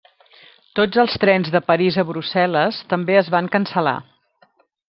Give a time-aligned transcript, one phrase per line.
[0.79, 3.97] Tots els trens de París a Brussel·les també es van cancel·lar.